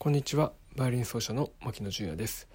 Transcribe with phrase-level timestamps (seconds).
[0.00, 0.52] こんにちは。
[0.76, 2.46] バイオリン奏者の牧野純也です。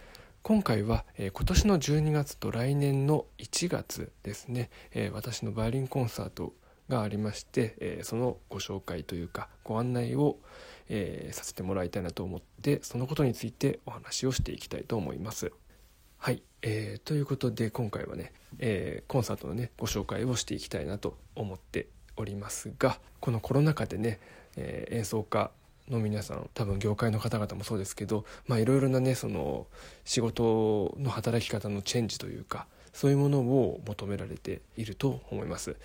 [0.43, 6.53] 今回は、えー、今年の12月と来年の1月ですね、えー、私のバイオリンコンサート
[6.87, 10.37] がありまして、えー、そのご紹介というかご案内を、
[10.87, 15.51] えさせてもらいたいなと思ってそのことについてお話をしていきたいと思います。
[16.19, 24.21] はい、えー、ということで今回はね、えコンサートのねご紹介をしていきたいなと思っておりますがこのコロナ禍でね、
[24.55, 25.51] え演奏家
[25.89, 29.67] の皆さん多分業界の方々もそうですけどいろいろなねその
[30.05, 35.75] 仕事の働き方のチェンジというかそういうものを求められていると思います。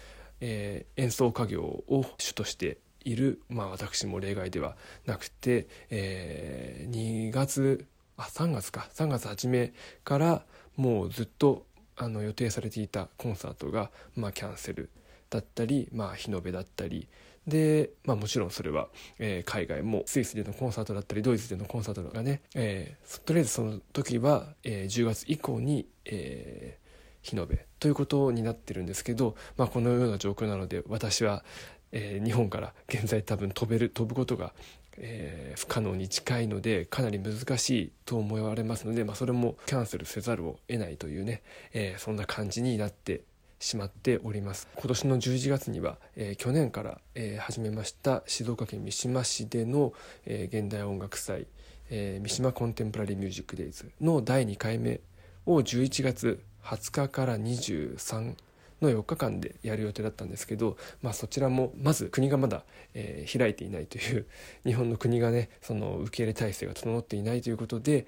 [0.41, 4.77] えー、演奏家業を主としている、まあ、私も例外では
[5.07, 9.73] なくて、えー、2月あ3月か3月初め
[10.05, 10.45] から
[10.77, 14.91] もうずっとあの予定されていたコンサートが、まあ、キャンセル
[15.30, 17.09] だったり、まあ、日延べだったり
[17.48, 18.88] で、まあ、もちろんそれは、
[19.19, 31.45] えー、海外もスイスでのコンサートだったりドイツでのコンサートがね、えー、とりあえずその時は、え、10月以降に、えー、日延べということになってるんですけど、まあ、このような状況なので私は、
[31.91, 34.52] え、日本から現在多分飛べる飛ぶことが、
[34.99, 43.23] えー、不可能に近いのでかなり難しいと思われますので、まあ、それもキャンセルせざるを得ないというね、えー、そんな感じになって
[43.59, 44.68] しまっております。
[44.74, 49.92] 今年の11月には、えー、去年から、えー、始めました静岡県三島市での、
[50.26, 51.46] えー、現代音楽祭、
[51.90, 55.01] え、三島コンテンポラリーミュージックデイズの第2回目
[55.46, 58.34] を11月20日から23
[58.82, 62.64] の4日間でやる予定だったんですけど、まあ、そちらもまず国がまだ、
[62.95, 64.26] えー、開いていないという
[64.64, 68.06] 日本の国がねその受け入れ体制が整っていないということで、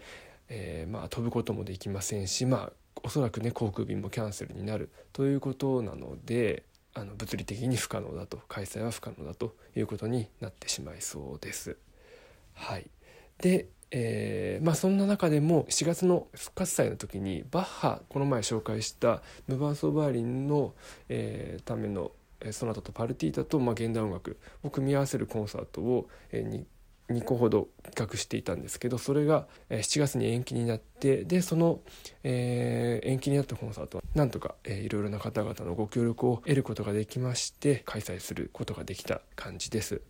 [0.49, 11.77] えー、まあ飛ぶこともできませんし、まあ、おそらくね航空便もキャンセルになるということなのであの物理的に不可能だと開催は不可能だということになってしまいそうです。
[12.55, 12.91] はい、
[13.39, 20.75] で、えー、まあそんな中でも4月の復活祭の時にバッハこの前紹介した無伴奏バイオリンの、
[21.09, 22.13] えー、ための
[22.53, 26.65] ソナタとパルティータと、まあ、現代音楽を組み合わせるコンサートを、えー、
[27.13, 31.81] 2個ほど企画していたんですけどそれが7月に延期になってでその、
[32.23, 40.03] えー、延期になったコンサートはなんとか、えー、いろいろな方々のご協力を得ることができまして開催することができた感じです。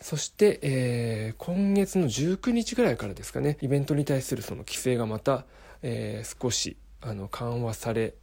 [0.00, 5.46] そして、えー、今月の19日ぐらいからですかねイベントに対するその規制がまた、
[5.82, 8.14] えー、少しあの緩和され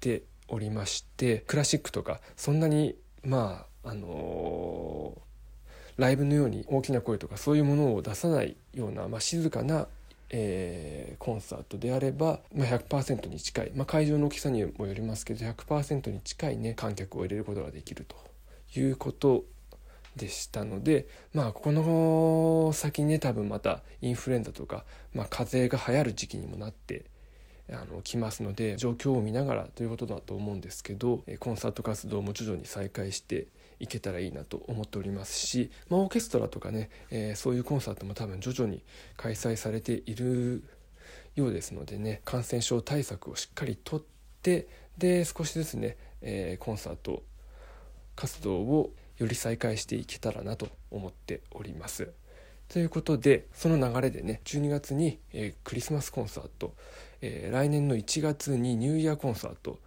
[0.00, 5.27] ておりましてクラシックとかそんなにまああのー
[5.98, 9.86] ライブのように大きな声とかそういうものを出さないような、まあ、静かな
[10.30, 18.16] えー、コンサートであれば、まあ、100%に近い、まあ、会場の大きさにもよりますけど100%に近いね観客を入れることができると
[18.78, 19.44] いうこと
[20.16, 27.04] でしたのでまあこの先ね多分またインフルエンザとか、まあ、風邪が流行る時期にもなって
[27.70, 33.46] あの来ますので状況を見ながらということだと思うんですけどコンサート活動も徐々に再開して
[33.80, 38.82] いけたらいいなと思っておりますし、まあ、オーケストラとかね、えー、そういうコンサートも多分徐々に
[39.16, 40.64] 開催されている
[41.34, 44.02] ようですのでね感染症対策をしっかりとっ
[44.42, 44.68] て
[44.98, 47.22] で少しずつね、えー、コンサート
[48.16, 52.10] 活動をより再開していけたらなと思っております。
[52.68, 56.74] ということでその流れでね12月に、えー、クリスマスコンサート、
[57.22, 59.78] えー、来年の1月にニューイヤーコンサート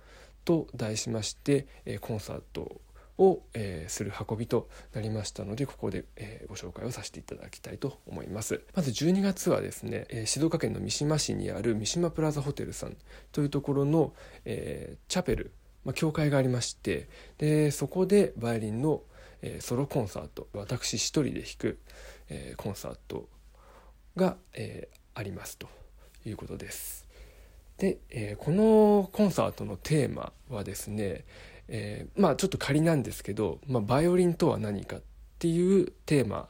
[0.46, 2.82] と題しまして、えー、コンサート
[3.18, 8.62] を、えー、する運びとなりましたのでここで、えー、ご紹介をさせていただきたいと思います。
[8.76, 12.96] まず12月はですね、えー、静岡県の三島市にある三島プラザホテルさん
[13.32, 14.14] というところの、
[14.46, 15.52] えチャペル、
[15.86, 17.08] まあ、教会がありまして
[17.38, 19.02] でそこでバイオリンの、
[19.42, 21.80] えソロコンサート私一人で弾く、
[22.30, 23.28] えコンサート
[24.16, 25.68] が、えありますと
[26.26, 27.08] いうことです。
[27.78, 31.26] で、えこのコンサートのテーマはですね
[31.74, 35.02] えー、まあちょっと仮なんですけど、まあ、バイオリンとは何かっ
[35.40, 36.50] ていうテーマ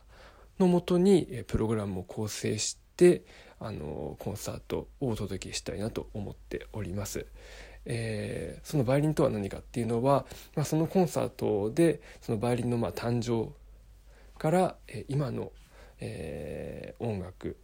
[0.59, 3.23] のもとにプログラムを構成して
[3.59, 7.27] あのコンサートをお届けしたいなと思っております。
[7.85, 10.25] えー、そのバイオリンとは何かっていうのは、
[10.55, 13.53] まあ、そのコンサートでそのバイオリンのまあ誕生
[14.39, 15.51] から、え今の、
[15.99, 17.57] えー、音楽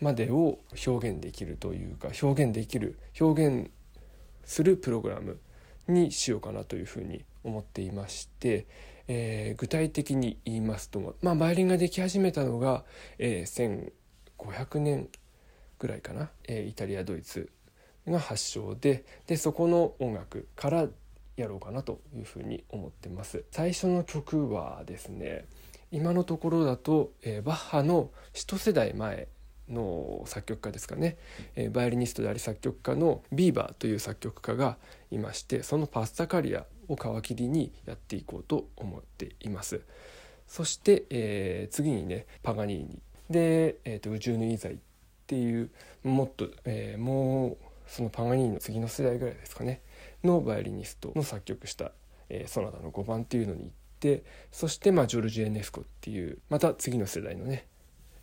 [0.00, 3.70] までを表現できるというか表現できる表現
[4.44, 5.38] するプログラム
[5.88, 8.66] にしようかなというふうに思っていまして、
[9.08, 12.84] えー、具体的に言いますと、まあ、バイオリンができ始めたのが、
[13.18, 13.90] えー、
[14.38, 15.08] 1500年
[15.78, 17.50] ぐらいかな、えー、イタリアドイツ
[18.06, 20.88] が発祥ででそこの音楽から
[21.36, 23.44] やろうかなというふうに思ってます。
[23.50, 25.44] 最初の曲はですね
[25.92, 29.28] 今のところだと、えー、バッハの一世代前
[29.68, 31.16] の作曲家ですかね、
[31.56, 34.76] えー、バイオリニストであり作曲家のビーバーという作曲家が
[35.10, 39.80] いましてそのパスタカリアを皮切りにやっていこうと思っています。
[40.46, 43.00] そして、えー、次にねパガニーニ。
[43.28, 44.76] で、えーと、宇宙のイザイっ
[45.26, 45.70] ていう
[46.04, 47.56] もっと、えー、もう
[47.88, 49.80] そのパガニーニの次の世代ぐらいですかね。
[50.22, 51.92] のバイオリニストの作曲した、
[52.28, 53.70] えー、ソナタの5番っていうのに行っ
[54.00, 57.66] てそして、まあ、ジョルジュ・エネスコっていうまた次の世代のね、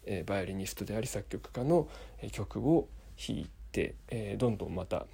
[0.05, 1.87] え、バイオリニストであり作曲家の
[2.31, 5.05] 曲を弾いて、え、どんどんまた、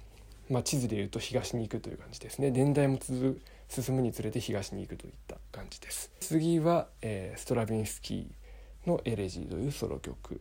[0.48, 2.50] まあ、地図でいうと東に行くという感じですね。
[2.50, 6.10] 年代も続進むにつれて東に行くといった感じです。
[6.20, 10.40] 次は、え、ストラヴィンスキーの「エレジー」というソロ曲。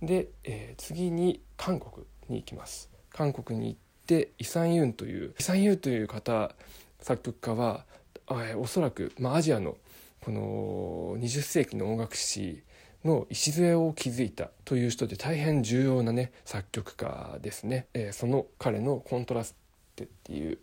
[0.00, 2.88] で、え、次に韓国に行きます。
[3.10, 6.54] 韓国に行ってイ・サンユンというイ・サンユンという方
[7.00, 7.84] 作曲家は、
[8.30, 9.76] え、おそらく、まあ、アジアの
[10.20, 12.62] この20世紀の音楽史
[13.04, 19.56] の礎を築いたという人で大変重要なね作曲家ですね、えー、その彼の「コントラス
[19.96, 20.58] テ」っていう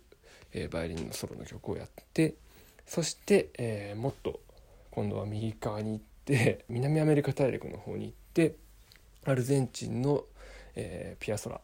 [0.53, 2.36] えー、バイオリンのソロの曲をやって
[2.86, 4.39] そして、えー、もっと
[4.91, 8.56] 今度は右側に行って 南アメリカ大陸の方に行って
[9.25, 10.25] アルゼンチンの、
[10.75, 11.62] えー、ピアソラ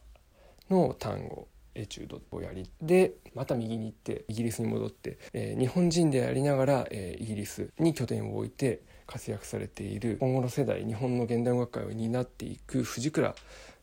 [0.70, 13.34] の単語エチュードをやりでまた右に行ってイギリスに戻って、えー、日本人でありながら、えー、イギリスに拠点を置いて活躍されている今後の世代日本の現代音楽界を担っていく藤倉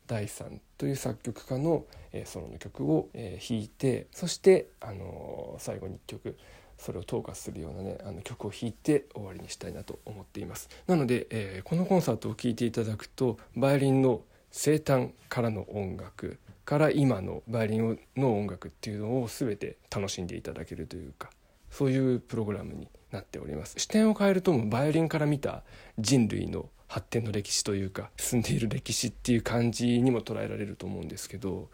[0.06, 6.36] 大さんという作曲家の、え、ソロの曲を、え、弾いてそして、あの、最後に1曲
[6.78, 10.68] それを統括するようなねあの曲を弾いて終わりにしたいなと思っています。
[10.86, 21.30] なので、えー、このコンサートを聴いていただくとバイオリンの生誕からの音楽から今のバイオリンの音楽っていうのを全て楽しんでいただけるというか
[21.74, 25.64] そういうプログラムになっております視点を変えるとバイオリンから見た
[25.98, 31.68] 人類の発展の歴史というか進んでいる歴史っていう感じにも捉えられると思うんですけど、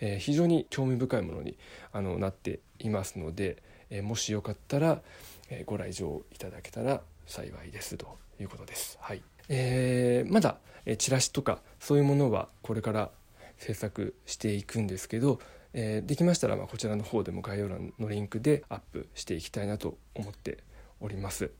[0.00, 1.56] えー、非常に興味深いものに
[1.92, 5.00] あのなっていますので、えー、もしよかったら、
[5.48, 8.98] えー、ご来場いただけたら幸いですということです。
[9.00, 13.10] はいえー、まだ、えチラシとかそういうものはこれから
[13.58, 15.40] 制作していくんですけど、
[15.76, 20.58] えできましたらまこちらの方でも概要欄のリンクでアップしていきたいなと思って
[21.00, 21.50] おります。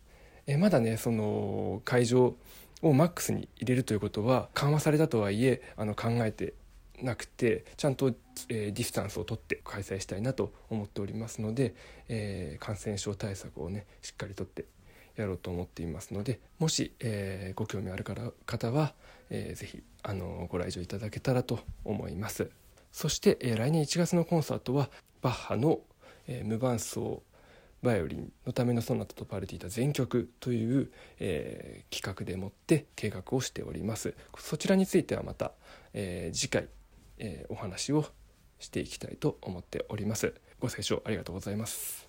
[0.46, 2.34] えまだねその会場
[2.82, 6.54] をマックスに入れるということは緩和されたとはいえあの考えて
[7.02, 8.14] なくてちゃんと、
[8.48, 11.74] えー、ディスタンスを取って開催したいなと思っておりますので、
[12.08, 14.64] えー、感染症対策をねしっかりとって
[15.16, 18.94] やろうと思っていますのでもし、えー、ご興味ある方は、
[19.30, 22.50] えー、ぜひあのご来場いただけたらと思います
[22.92, 24.90] そして、えー、来年1月のコンサートは
[25.22, 25.80] バッハの、
[26.26, 27.22] えー、無伴奏
[27.82, 30.90] バイオリンのためのソナタとパルティータ全曲という、
[31.20, 34.14] えー、企画でもって計画をしております。
[34.38, 35.52] そちらについてはまた、
[35.94, 36.68] えー、次回、
[37.18, 38.04] えー、お話を
[38.58, 40.34] していきたいと思っております。
[40.58, 42.04] ご清聴ありがとうございます。